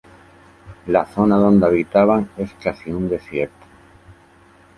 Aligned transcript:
La 0.87 1.05
zona 1.05 1.37
donde 1.37 1.67
habitaban 1.67 2.31
es 2.35 2.51
casi 2.55 2.89
un 2.91 3.07
desierto. 3.07 3.67